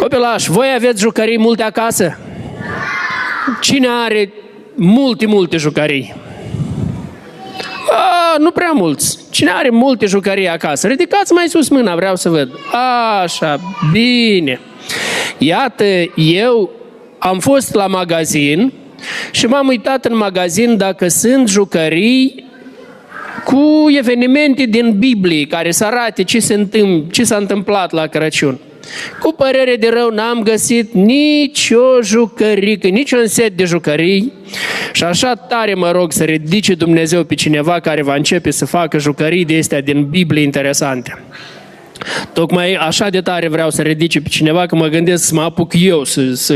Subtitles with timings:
[0.00, 2.18] Copilaș, voi aveți jucării multe acasă?
[3.60, 4.32] Cine are
[4.74, 6.14] multe, multe jucării?
[7.90, 9.18] A, nu prea mulți.
[9.30, 10.86] Cine are multe jucării acasă?
[10.86, 12.50] Ridicați mai sus mâna, vreau să văd.
[13.22, 13.60] Așa,
[13.92, 14.60] bine.
[15.38, 16.70] Iată, eu
[17.18, 18.72] am fost la magazin
[19.30, 22.44] și m-am uitat în magazin dacă sunt jucării
[23.44, 28.58] cu evenimente din Biblie care să arate ce, se întâmpl- ce s-a întâmplat la Crăciun.
[29.20, 34.32] Cu părere de rău n-am găsit nicio jucărică, niciun set de jucării
[34.92, 38.98] și așa tare mă rog să ridice Dumnezeu pe cineva care va începe să facă
[38.98, 41.22] jucării de astea din Biblie interesante.
[42.32, 45.72] Tocmai așa de tare vreau să ridice pe cineva că mă gândesc să mă apuc
[45.80, 46.54] eu să, să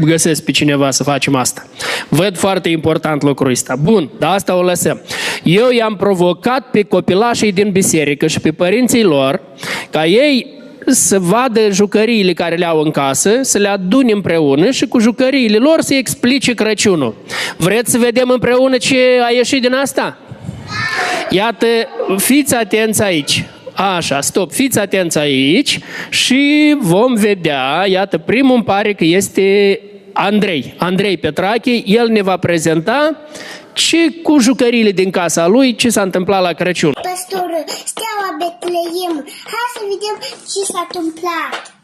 [0.00, 1.66] găsesc pe cineva să facem asta.
[2.08, 3.76] Văd foarte important lucrul ăsta.
[3.76, 5.00] Bun, dar asta o lăsăm.
[5.42, 9.40] Eu i-am provocat pe copilașii din biserică și pe părinții lor
[9.90, 10.57] ca ei
[10.94, 15.56] să vadă jucăriile care le au în casă, să le adune împreună și cu jucăriile
[15.56, 17.14] lor să explice Crăciunul.
[17.56, 18.96] Vreți să vedem împreună ce
[19.28, 20.18] a ieșit din asta?
[21.30, 21.66] Iată,
[22.16, 23.44] fiți atenți aici.
[23.96, 25.78] Așa, stop, fiți atenți aici
[26.10, 29.80] și vom vedea, iată, primul îmi pare că este
[30.12, 33.16] Andrei, Andrei Petrache, el ne va prezenta
[33.72, 36.92] ce cu jucăriile din casa lui, ce s-a întâmplat la Crăciun.
[36.92, 38.07] Păstorul, steaua
[38.38, 39.16] Betleem,
[39.52, 40.16] hai să vedem
[40.50, 41.76] ce s-a întâmplat.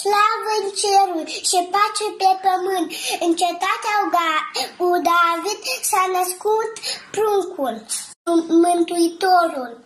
[0.00, 2.92] Slavă în ceruri și pace pe pământ.
[3.20, 3.96] În cetatea
[4.78, 6.72] lui David s-a născut
[7.10, 7.86] pruncul,
[8.48, 9.82] Mântuitorul.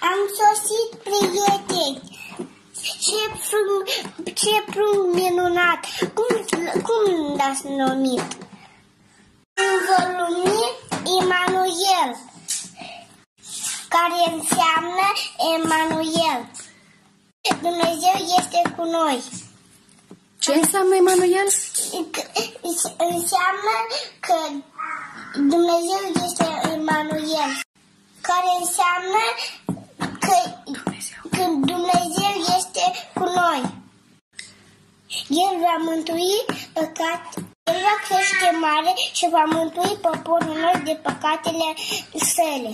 [0.00, 2.25] Am sosit, prieteni!
[2.86, 3.86] Ce prunc,
[4.34, 5.84] ce prunc minunat!
[6.14, 6.44] Cum,
[6.82, 8.28] cum l-ați numit?
[9.62, 10.62] Îmi vor numi
[11.20, 12.10] Emanuel,
[13.88, 15.06] care înseamnă
[15.54, 16.40] Emanuel.
[17.60, 19.22] Dumnezeu este cu noi.
[20.38, 21.48] Ce înseamnă Emanuel?
[22.98, 23.76] Înseamnă
[24.20, 24.36] că
[25.34, 27.52] Dumnezeu este Emanuel,
[28.20, 29.22] care înseamnă
[30.20, 30.36] că,
[31.36, 33.62] că Dumnezeu este cu noi.
[35.44, 36.32] El va mântui
[36.76, 37.22] păcat,
[37.70, 41.68] El va crește mare și va mântui poporul nostru de păcatele
[42.30, 42.72] sale.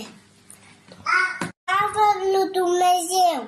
[1.63, 3.39] Slavă lui Dumnezeu!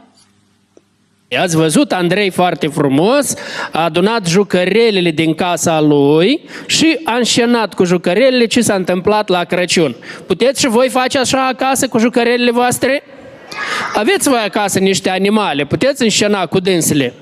[1.41, 3.33] Ați văzut, Andrei foarte frumos,
[3.71, 9.43] a adunat jucărelele din casa lui și a înșenat cu jucărelele ce s-a întâmplat la
[9.43, 9.95] Crăciun.
[10.27, 13.03] Puteți și voi face așa acasă cu jucărelele voastre?
[13.93, 17.13] Aveți voi acasă niște animale, puteți înșena cu dânsele.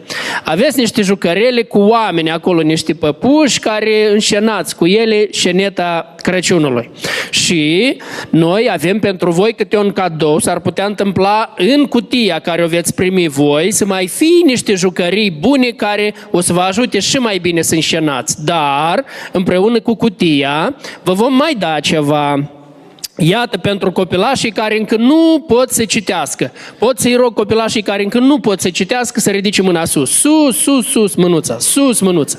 [0.44, 6.90] Aveți niște jucărele cu oameni acolo, niște păpuși care înșenați cu ele șeneta Crăciunului.
[7.30, 7.98] Și
[8.30, 12.96] noi avem pentru voi câte un cadou, s-ar putea întâmpla în cutia care o veți
[12.96, 17.38] primi voi, să mai fie niște jucării bune care o să vă ajute și mai
[17.38, 18.46] bine să înșenați.
[18.46, 22.52] Dar, împreună cu cutia, vă vom mai da ceva
[23.18, 26.52] Iată, pentru copilașii care încă nu pot să citească.
[26.80, 30.12] Pot să-i rog copilașii care încă nu pot să citească să ridice mâna sus.
[30.20, 31.60] Sus, sus, sus, mânuța.
[31.60, 32.38] Sus, mânuța.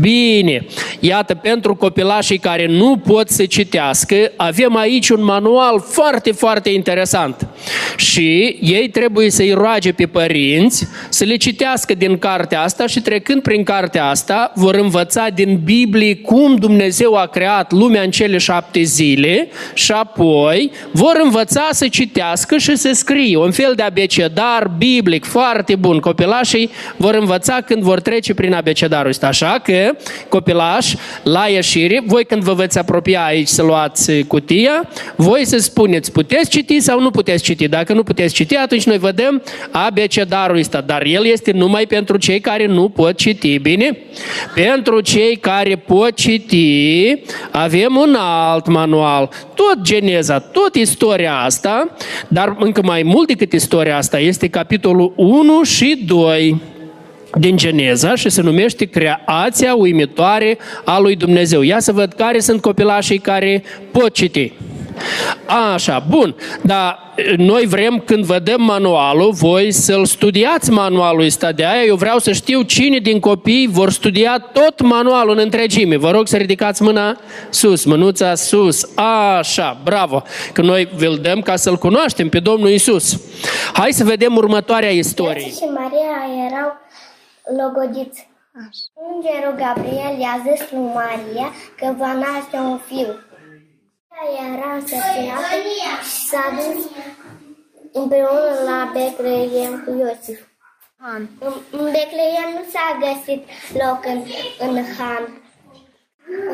[0.00, 0.66] Bine.
[1.00, 7.46] Iată, pentru copilașii care nu pot să citească, avem aici un manual foarte, foarte interesant.
[7.96, 13.42] Și ei trebuie să-i roage pe părinți să le citească din cartea asta și trecând
[13.42, 18.82] prin cartea asta vor învăța din Biblie cum Dumnezeu a creat lumea în cele șapte
[18.82, 23.36] zile și apoi vor învăța să citească și să scrie.
[23.36, 25.98] Un fel de abecedar biblic foarte bun.
[25.98, 29.26] Copilașii vor învăța când vor trece prin abecedarul ăsta.
[29.26, 29.90] Așa că,
[30.28, 36.12] copilași, la ieșire, voi când vă veți apropia aici să luați cutia, voi să spuneți,
[36.12, 37.68] puteți citi sau nu puteți citi.
[37.68, 40.80] Dacă nu puteți citi, atunci noi vă dăm abecedarul ăsta.
[40.80, 43.98] Dar el este numai pentru cei care nu pot citi, bine?
[44.54, 47.14] Pentru cei care pot citi,
[47.50, 49.30] avem un alt manual.
[49.54, 51.88] Tot Geneza, tot istoria asta,
[52.28, 56.60] dar încă mai mult decât istoria asta, este capitolul 1 și 2
[57.38, 61.62] din Geneza și se numește Creația uimitoare a lui Dumnezeu.
[61.62, 64.52] Ia să văd care sunt copilașii care pot citi.
[65.74, 66.34] Așa, bun.
[66.62, 71.52] Dar noi vrem, când vă dăm manualul, voi să-l studiați manualul ăsta.
[71.52, 75.96] De aia eu vreau să știu cine din copii vor studia tot manualul în întregime.
[75.96, 77.16] Vă rog să ridicați mâna
[77.50, 78.90] sus, mânuța sus.
[79.38, 80.22] Așa, bravo.
[80.52, 83.20] Că noi vi-l dăm ca să-l cunoaștem pe Domnul Isus.
[83.72, 85.48] Hai să vedem următoarea istorie.
[85.48, 86.72] și Maria erau
[87.60, 88.28] logodiți.
[89.12, 91.48] Îngerul Gabriel i-a zis lui Maria
[91.78, 93.08] că va naște un fiu.
[94.24, 95.56] Ea era însărcinată
[96.02, 96.84] și s-a dus
[97.92, 100.40] împreună la Betleem cu Iosif.
[100.98, 101.28] Han.
[101.38, 103.42] În în Betleem nu s-a găsit
[103.72, 104.22] loc în,
[104.58, 105.42] în Han.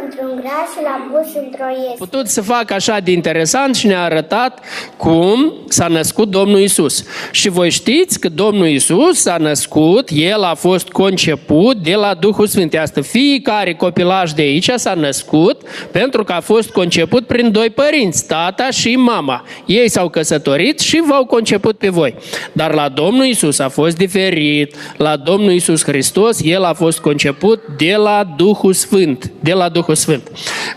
[0.05, 1.99] Într-un gras și l-a pus într-o ies.
[1.99, 4.61] putut să facă așa de interesant și ne-a arătat
[4.97, 7.05] cum s-a născut Domnul Isus.
[7.31, 12.47] Și voi știți că Domnul Isus s-a născut, El a fost conceput de la Duhul
[12.47, 12.75] Sfânt.
[12.75, 18.27] Asta fiecare copilaj de aici s-a născut pentru că a fost conceput prin doi părinți,
[18.27, 19.45] tata și mama.
[19.67, 22.15] Ei s-au căsătorit și v-au conceput pe voi.
[22.53, 24.77] Dar la Domnul Isus a fost diferit.
[24.97, 29.31] La Domnul Isus Hristos, El a fost conceput de la Duhul Sfânt.
[29.41, 30.31] De la Duhul Sfânt.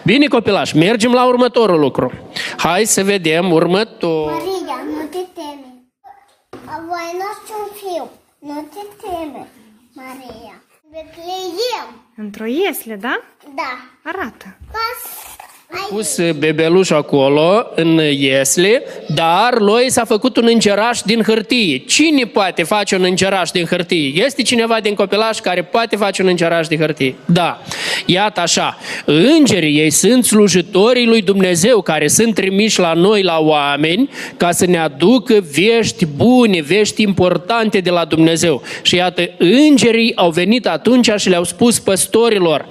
[0.04, 2.12] Bine, copilaș, mergem la următorul lucru.
[2.58, 4.32] Hai să vedem următor.
[4.32, 5.70] Maria, nu te teme.
[6.90, 8.10] Voi naște un fiu.
[8.40, 9.48] Nu te teme,
[9.94, 10.64] Maria.
[10.92, 11.88] Betleem.
[12.18, 13.22] Într-o iesle, da?
[13.56, 13.72] Da.
[14.04, 14.58] Arată.
[14.72, 15.00] Pas.
[15.72, 21.78] Ai pus bebeluș acolo, în iesle, dar lui s-a făcut un îngeraș din hârtie.
[21.78, 24.24] Cine poate face un îngeraș din hârtie?
[24.26, 27.16] Este cineva din copilaș care poate face un îngeraș din hârtie?
[27.26, 27.62] Da.
[28.06, 34.10] Iată așa, îngerii ei sunt slujitorii lui Dumnezeu care sunt trimiși la noi, la oameni,
[34.38, 38.62] ca să ne aducă vești bune, vești importante de la Dumnezeu.
[38.82, 42.66] Și iată, îngerii au venit atunci și le-au spus păstorilor,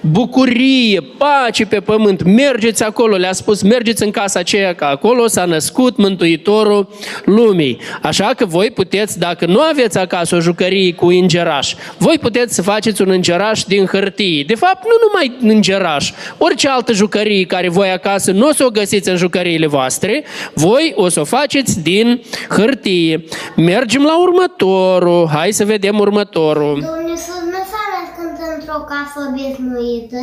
[0.00, 5.44] bucurie, pace pe pământ, mergeți acolo, le-a spus, mergeți în casa aceea, că acolo s-a
[5.44, 6.88] născut Mântuitorul
[7.24, 7.78] lumii.
[8.02, 12.62] Așa că voi puteți, dacă nu aveți acasă o jucărie cu îngeraș, voi puteți să
[12.62, 14.44] faceți un îngeraș din hârtie.
[14.46, 18.70] De fapt, nu numai îngeraș, orice altă jucărie care voi acasă nu o să o
[18.70, 23.24] găsiți în jucăriile voastre, voi o să o faceți din hârtie.
[23.56, 25.28] Mergem la următorul.
[25.32, 26.72] Hai să vedem următorul.
[26.72, 30.22] Domnul Iisus nu s-a născut într-o casă obișnuită,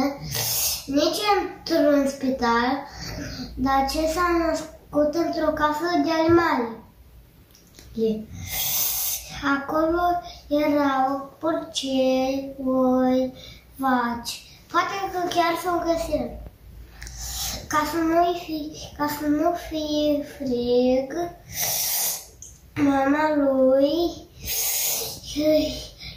[0.88, 2.88] nici într-un spital,
[3.56, 6.69] dar ce s-a născut într-o casă de animale.
[7.95, 8.19] E.
[9.57, 10.01] Acolo
[10.48, 13.34] erau porcei, oi,
[13.75, 14.42] vaci.
[14.72, 16.39] Poate că chiar sunt găsiri.
[17.68, 21.13] Ca să nu fi, ca să nu fie frig,
[22.75, 24.28] mama lui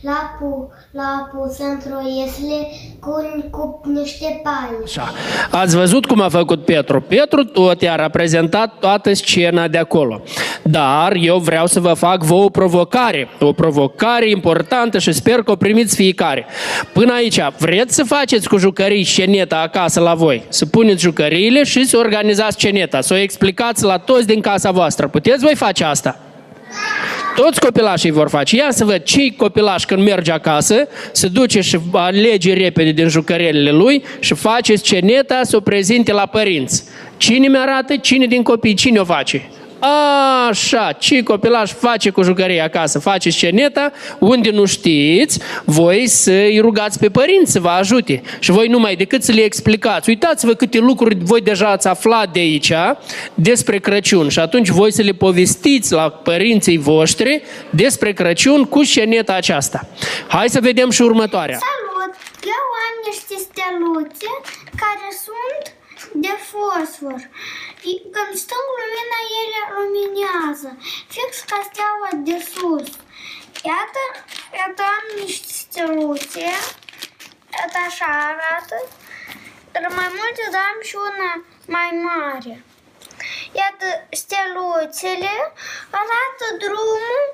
[0.03, 2.67] l-a, pu, l-a pus într-o iesle
[3.01, 3.11] cu,
[3.51, 4.79] cu niște paie.
[4.85, 5.13] Așa.
[5.51, 7.01] Ați văzut cum a făcut Petru?
[7.01, 10.23] Petru tot i-a reprezentat toată scena de acolo.
[10.63, 13.29] Dar eu vreau să vă fac vouă o provocare.
[13.41, 16.47] O provocare importantă și sper că o primiți fiecare.
[16.93, 20.45] Până aici, vreți să faceți cu jucării sceneta acasă la voi?
[20.49, 23.01] Să puneți jucăriile și să organizați sceneta.
[23.01, 25.09] Să o explicați la toți din casa voastră.
[25.09, 26.19] Puteți voi face asta?
[27.37, 28.57] Toți copilașii vor face.
[28.57, 33.71] Ia să văd ce copilaș când merge acasă, se duce și alege repede din jucărelile
[33.71, 36.85] lui și face sceneta să o prezinte la părinți.
[37.17, 37.97] Cine mi-arată?
[37.97, 38.75] Cine din copii?
[38.75, 39.49] Cine o face?
[40.49, 42.99] Așa, ce copilaș face cu jucăria acasă?
[42.99, 48.23] Face sceneta, unde nu știți, voi să-i rugați pe părinți să vă ajute.
[48.39, 50.09] Și voi numai decât să le explicați.
[50.09, 52.73] Uitați-vă câte lucruri voi deja ați aflat de aici
[53.35, 59.35] despre Crăciun și atunci voi să le povestiți la părinții voștri despre Crăciun cu sceneta
[59.35, 59.87] aceasta.
[60.29, 61.59] Hai să vedem și următoarea.
[61.59, 62.15] Salut!
[62.59, 64.31] Eu am niște steluțe
[64.83, 65.65] care sunt
[66.13, 67.21] de fosfor.
[67.83, 70.71] Când stâng lumina, ele luminează,
[71.09, 72.89] fix ca steaua de sus.
[73.71, 74.03] Iată,
[74.59, 76.49] iată am niște steluțe,
[77.57, 78.77] iată așa arată,
[79.73, 82.65] dar mai multe dar am și una mai mare.
[83.53, 85.35] Iată, steluțele
[85.91, 87.25] arată drumul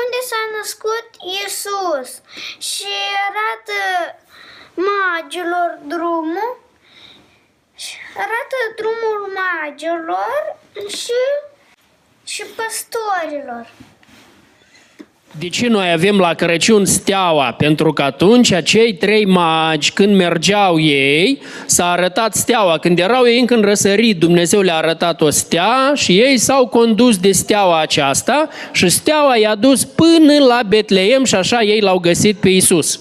[0.00, 1.08] unde s-a născut
[1.44, 2.10] Isus
[2.58, 2.92] și
[3.26, 3.78] arată
[4.74, 6.61] magilor drumul și
[8.24, 10.42] arată drumul magilor
[10.96, 11.22] și,
[12.32, 13.66] și păstorilor.
[15.38, 17.52] De ce noi avem la Crăciun steaua?
[17.52, 22.78] Pentru că atunci acei trei magi, când mergeau ei, s-a arătat steaua.
[22.78, 27.18] Când erau ei încă în răsărit, Dumnezeu le-a arătat o stea și ei s-au condus
[27.18, 32.36] de steaua aceasta și steaua i-a dus până la Betleem și așa ei l-au găsit
[32.36, 33.00] pe Isus.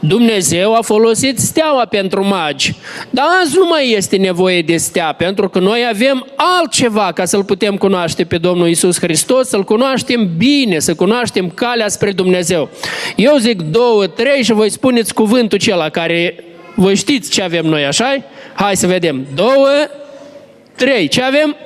[0.00, 2.74] Dumnezeu a folosit steaua pentru magi,
[3.10, 7.44] dar azi nu mai este nevoie de stea, pentru că noi avem altceva ca să-L
[7.44, 12.68] putem cunoaște pe Domnul Isus Hristos, să-L cunoaștem bine, să cunoaștem calea spre Dumnezeu.
[13.16, 16.34] Eu zic două, trei și voi spuneți cuvântul acela care
[16.74, 18.16] voi știți ce avem noi, așa
[18.54, 19.26] Hai să vedem.
[19.34, 19.68] Două,
[20.76, 21.08] trei.
[21.08, 21.56] Ce avem?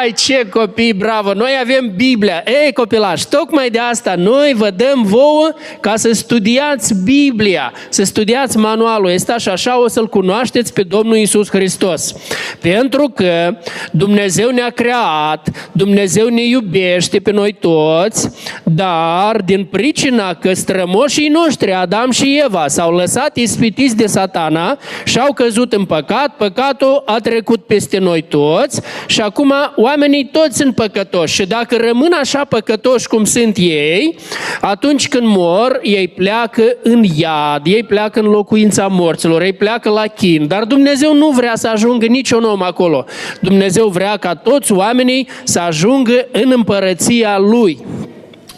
[0.00, 1.32] Ai, ce copii, bravo!
[1.32, 2.42] Noi avem Biblia.
[2.64, 5.48] Ei, copilași, tocmai de asta noi vă dăm vouă
[5.80, 11.16] ca să studiați Biblia, să studiați manualul ăsta și așa o să-L cunoașteți pe Domnul
[11.16, 12.14] Isus Hristos.
[12.60, 13.56] Pentru că
[13.92, 18.30] Dumnezeu ne-a creat, Dumnezeu ne iubește pe noi toți,
[18.64, 25.18] dar din pricina că strămoșii noștri, Adam și Eva, s-au lăsat ispitiți de satana și
[25.18, 30.74] au căzut în păcat, păcatul a trecut peste noi toți și acum oamenii toți sunt
[30.74, 34.16] păcătoși și dacă rămân așa păcătoși cum sunt ei,
[34.60, 40.06] atunci când mor, ei pleacă în iad, ei pleacă în locuința morților, ei pleacă la
[40.06, 43.04] chin, dar Dumnezeu nu vrea să ajungă niciun om acolo.
[43.40, 47.78] Dumnezeu vrea ca toți oamenii să ajungă în împărăția Lui.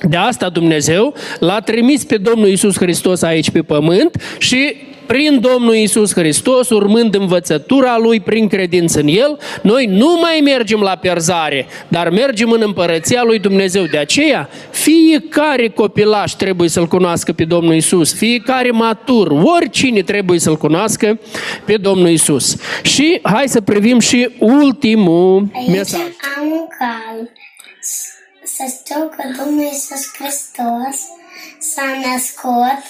[0.09, 4.77] De asta Dumnezeu l-a trimis pe Domnul Isus Hristos aici pe pământ și
[5.11, 10.81] prin Domnul Isus Hristos, urmând învățătura Lui, prin credință în El, noi nu mai mergem
[10.81, 13.85] la pierzare, dar mergem în împărăția Lui Dumnezeu.
[13.85, 20.57] De aceea, fiecare copilaș trebuie să-L cunoască pe Domnul Isus, fiecare matur, oricine trebuie să-L
[20.57, 21.19] cunoască
[21.65, 22.57] pe Domnul Isus.
[22.83, 26.01] Și hai să privim și ultimul Aici mesaj.
[26.01, 27.31] am un cal.
[28.57, 30.97] Să știu că Domnul Iisus Hristos
[31.59, 32.81] s-a născut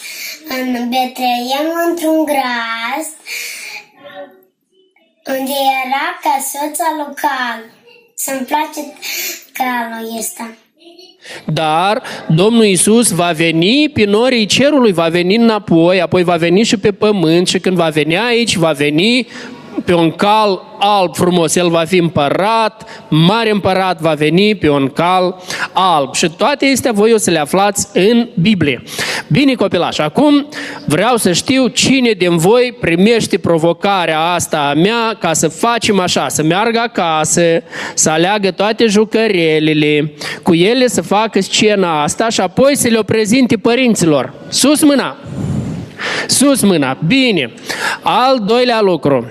[0.49, 3.07] în Betleem într-un gras
[5.26, 5.52] unde
[5.85, 7.61] era căsuța lui Cal.
[8.14, 8.81] Să-mi place
[9.52, 10.55] calul ăsta.
[11.47, 16.76] Dar Domnul Isus va veni pe norii cerului, va veni înapoi, apoi va veni și
[16.76, 19.26] pe pământ și când va veni aici, va veni
[19.90, 21.56] pe un cal alb frumos.
[21.56, 25.42] El va fi împărat, mare împărat va veni pe un cal
[25.73, 26.14] alb.
[26.14, 28.82] Și toate astea voi o să le aflați în Biblie.
[29.28, 30.49] Bine, copilași, acum
[30.87, 36.28] vreau să știu cine din voi primește provocarea asta a mea ca să facem așa,
[36.28, 37.62] să meargă acasă,
[37.94, 43.56] să aleagă toate jucărelele, cu ele să facă scena asta și apoi să le-o prezinte
[43.56, 44.32] părinților.
[44.49, 45.16] Sus mâna!
[46.26, 46.99] Sus mâna!
[47.06, 47.52] Bine!
[48.02, 49.30] Al doilea lucru.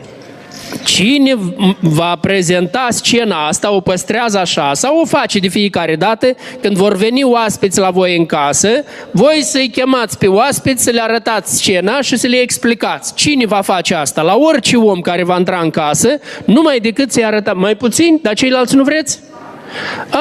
[1.00, 1.36] Cine
[1.80, 6.28] va prezenta scena asta, o păstrează așa sau o face de fiecare dată
[6.62, 8.70] când vor veni oaspeți la voi în casă,
[9.12, 13.14] voi să-i chemați pe oaspeți să le arătați scena și să le explicați.
[13.14, 14.22] Cine va face asta?
[14.22, 18.34] La orice om care va intra în casă, numai decât să-i arătați mai puțin, dar
[18.34, 19.20] ceilalți nu vreți?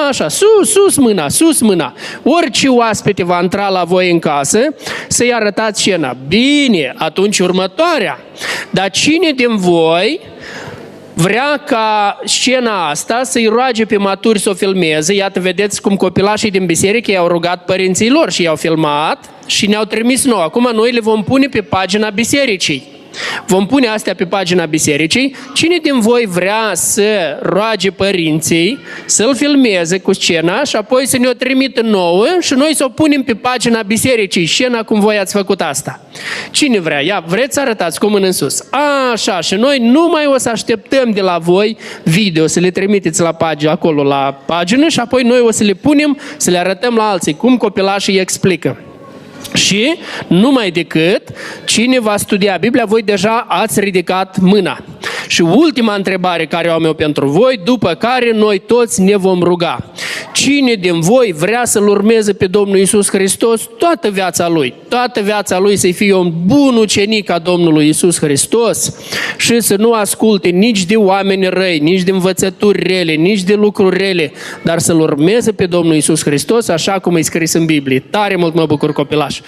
[0.08, 1.94] Așa, sus, sus mâna, sus mâna.
[2.22, 4.58] Orice oaspete va intra la voi în casă,
[5.08, 6.16] să-i arătați scena.
[6.28, 8.20] Bine, atunci următoarea.
[8.70, 10.20] Dar cine din voi
[11.20, 15.14] vrea ca scena asta să-i roage pe maturi să o filmeze.
[15.14, 19.84] Iată, vedeți cum copilașii din biserică i-au rugat părinții lor și i-au filmat și ne-au
[19.84, 20.42] trimis nou.
[20.42, 22.97] Acum noi le vom pune pe pagina bisericii.
[23.46, 25.36] Vom pune astea pe pagina bisericii.
[25.54, 31.32] Cine din voi vrea să roage părinții să-l filmeze cu scena și apoi să ne-o
[31.32, 35.60] trimită nouă și noi să o punem pe pagina bisericii, scena cum voi ați făcut
[35.60, 36.00] asta.
[36.50, 37.00] Cine vrea?
[37.00, 38.62] Ia, vreți să arătați cu mână în sus.
[39.12, 43.20] Așa, și noi nu mai o să așteptăm de la voi video, să le trimiteți
[43.20, 46.94] la pagină, acolo la pagină și apoi noi o să le punem, să le arătăm
[46.94, 48.76] la alții, cum copilașii explică.
[49.54, 49.94] Și
[50.26, 51.22] numai decât
[51.64, 54.84] cine va studia Biblia, voi deja ați ridicat mâna.
[55.26, 59.42] Și ultima întrebare care o am eu pentru voi, după care noi toți ne vom
[59.42, 59.84] ruga.
[60.38, 64.74] Cine din voi vrea să-L urmeze pe Domnul Isus Hristos toată viața Lui?
[64.88, 68.96] Toată viața Lui să fie un bun ucenic a Domnului Isus Hristos
[69.38, 73.98] și să nu asculte nici de oameni răi, nici de învățături rele, nici de lucruri
[73.98, 78.00] rele, dar să-L urmeze pe Domnul Isus Hristos așa cum e scris în Biblie.
[78.10, 79.40] Tare mult mă bucur copilaș.